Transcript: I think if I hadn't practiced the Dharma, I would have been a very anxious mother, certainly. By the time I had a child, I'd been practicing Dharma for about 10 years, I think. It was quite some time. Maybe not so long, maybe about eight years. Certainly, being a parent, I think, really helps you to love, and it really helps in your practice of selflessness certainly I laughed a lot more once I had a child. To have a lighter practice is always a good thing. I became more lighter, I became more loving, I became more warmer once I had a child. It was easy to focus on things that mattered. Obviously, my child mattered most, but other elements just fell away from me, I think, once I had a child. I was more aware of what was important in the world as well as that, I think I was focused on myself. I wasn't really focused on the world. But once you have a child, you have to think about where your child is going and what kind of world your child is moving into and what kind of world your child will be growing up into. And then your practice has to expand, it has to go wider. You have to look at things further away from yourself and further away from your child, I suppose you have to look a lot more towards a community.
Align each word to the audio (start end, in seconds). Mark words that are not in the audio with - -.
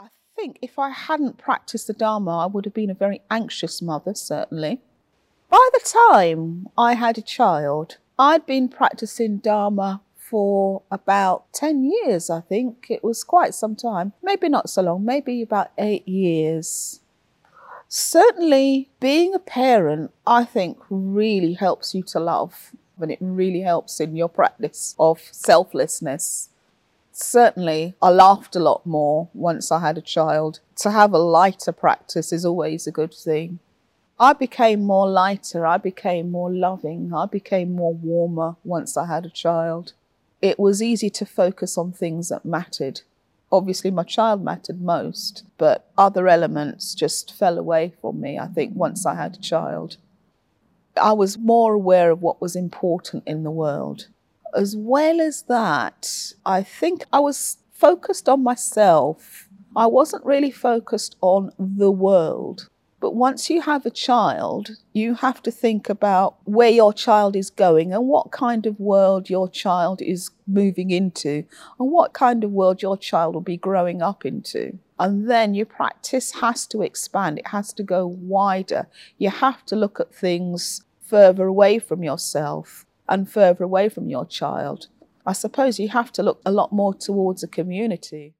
I 0.00 0.08
think 0.34 0.58
if 0.62 0.78
I 0.78 0.88
hadn't 0.88 1.36
practiced 1.36 1.86
the 1.86 1.92
Dharma, 1.92 2.38
I 2.38 2.46
would 2.46 2.64
have 2.64 2.72
been 2.72 2.88
a 2.88 2.94
very 2.94 3.20
anxious 3.30 3.82
mother, 3.82 4.14
certainly. 4.14 4.80
By 5.50 5.68
the 5.74 5.80
time 5.84 6.68
I 6.78 6.94
had 6.94 7.18
a 7.18 7.22
child, 7.22 7.98
I'd 8.18 8.46
been 8.46 8.68
practicing 8.68 9.38
Dharma 9.38 10.00
for 10.16 10.82
about 10.90 11.52
10 11.52 11.84
years, 11.84 12.30
I 12.30 12.40
think. 12.40 12.86
It 12.88 13.04
was 13.04 13.24
quite 13.24 13.52
some 13.52 13.76
time. 13.76 14.14
Maybe 14.22 14.48
not 14.48 14.70
so 14.70 14.82
long, 14.82 15.04
maybe 15.04 15.42
about 15.42 15.72
eight 15.76 16.08
years. 16.08 17.00
Certainly, 17.88 18.88
being 19.00 19.34
a 19.34 19.40
parent, 19.40 20.12
I 20.26 20.44
think, 20.44 20.78
really 20.88 21.54
helps 21.54 21.94
you 21.94 22.02
to 22.04 22.20
love, 22.20 22.70
and 22.98 23.10
it 23.10 23.18
really 23.20 23.60
helps 23.60 24.00
in 24.00 24.16
your 24.16 24.28
practice 24.28 24.94
of 24.98 25.20
selflessness 25.32 26.48
certainly 27.22 27.94
I 28.00 28.10
laughed 28.10 28.56
a 28.56 28.60
lot 28.60 28.86
more 28.86 29.28
once 29.34 29.70
I 29.70 29.80
had 29.80 29.98
a 29.98 30.02
child. 30.02 30.60
To 30.76 30.90
have 30.90 31.12
a 31.12 31.18
lighter 31.18 31.72
practice 31.72 32.32
is 32.32 32.44
always 32.44 32.86
a 32.86 32.92
good 32.92 33.14
thing. 33.14 33.58
I 34.18 34.32
became 34.34 34.82
more 34.82 35.08
lighter, 35.08 35.66
I 35.66 35.78
became 35.78 36.30
more 36.30 36.52
loving, 36.52 37.12
I 37.14 37.26
became 37.26 37.74
more 37.74 37.94
warmer 37.94 38.56
once 38.64 38.96
I 38.96 39.06
had 39.06 39.24
a 39.24 39.30
child. 39.30 39.94
It 40.42 40.58
was 40.58 40.82
easy 40.82 41.08
to 41.10 41.24
focus 41.24 41.78
on 41.78 41.92
things 41.92 42.28
that 42.28 42.44
mattered. 42.44 43.00
Obviously, 43.52 43.90
my 43.90 44.02
child 44.04 44.44
mattered 44.44 44.80
most, 44.80 45.44
but 45.58 45.90
other 45.96 46.28
elements 46.28 46.94
just 46.94 47.32
fell 47.32 47.58
away 47.58 47.94
from 48.00 48.20
me, 48.20 48.38
I 48.38 48.46
think, 48.46 48.74
once 48.76 49.06
I 49.06 49.14
had 49.14 49.36
a 49.36 49.40
child. 49.40 49.96
I 51.00 51.12
was 51.12 51.38
more 51.38 51.74
aware 51.74 52.10
of 52.10 52.20
what 52.20 52.40
was 52.40 52.54
important 52.54 53.24
in 53.26 53.42
the 53.42 53.50
world 53.50 54.08
as 54.54 54.76
well 54.76 55.20
as 55.20 55.42
that, 55.42 56.32
I 56.44 56.62
think 56.62 57.04
I 57.12 57.20
was 57.20 57.58
focused 57.72 58.28
on 58.28 58.42
myself. 58.42 59.48
I 59.76 59.86
wasn't 59.86 60.24
really 60.24 60.50
focused 60.50 61.16
on 61.20 61.52
the 61.58 61.90
world. 61.90 62.68
But 63.00 63.14
once 63.14 63.48
you 63.48 63.62
have 63.62 63.86
a 63.86 63.90
child, 63.90 64.72
you 64.92 65.14
have 65.14 65.42
to 65.44 65.50
think 65.50 65.88
about 65.88 66.36
where 66.44 66.68
your 66.68 66.92
child 66.92 67.34
is 67.34 67.48
going 67.48 67.94
and 67.94 68.06
what 68.06 68.30
kind 68.30 68.66
of 68.66 68.78
world 68.78 69.30
your 69.30 69.48
child 69.48 70.02
is 70.02 70.30
moving 70.46 70.90
into 70.90 71.44
and 71.78 71.90
what 71.90 72.12
kind 72.12 72.44
of 72.44 72.50
world 72.50 72.82
your 72.82 72.98
child 72.98 73.34
will 73.34 73.40
be 73.40 73.56
growing 73.56 74.02
up 74.02 74.26
into. 74.26 74.78
And 74.98 75.30
then 75.30 75.54
your 75.54 75.64
practice 75.64 76.32
has 76.32 76.66
to 76.66 76.82
expand, 76.82 77.38
it 77.38 77.48
has 77.48 77.72
to 77.74 77.82
go 77.82 78.06
wider. 78.06 78.86
You 79.16 79.30
have 79.30 79.64
to 79.66 79.76
look 79.76 79.98
at 79.98 80.14
things 80.14 80.82
further 81.00 81.46
away 81.46 81.78
from 81.78 82.04
yourself 82.04 82.84
and 83.10 83.30
further 83.30 83.64
away 83.64 83.88
from 83.88 84.08
your 84.08 84.24
child, 84.24 84.86
I 85.26 85.34
suppose 85.34 85.78
you 85.78 85.88
have 85.88 86.12
to 86.12 86.22
look 86.22 86.40
a 86.46 86.52
lot 86.52 86.72
more 86.72 86.94
towards 86.94 87.42
a 87.42 87.48
community. 87.48 88.34